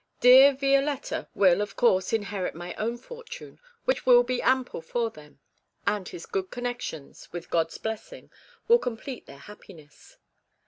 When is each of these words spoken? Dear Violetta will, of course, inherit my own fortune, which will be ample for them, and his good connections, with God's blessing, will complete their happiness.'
Dear 0.19 0.53
Violetta 0.55 1.27
will, 1.35 1.61
of 1.61 1.75
course, 1.75 2.11
inherit 2.11 2.55
my 2.55 2.73
own 2.73 2.97
fortune, 2.97 3.59
which 3.85 4.03
will 4.03 4.23
be 4.23 4.41
ample 4.41 4.81
for 4.81 5.11
them, 5.11 5.39
and 5.85 6.09
his 6.09 6.25
good 6.25 6.49
connections, 6.49 7.31
with 7.31 7.51
God's 7.51 7.77
blessing, 7.77 8.31
will 8.67 8.79
complete 8.79 9.27
their 9.27 9.37
happiness.' 9.37 10.17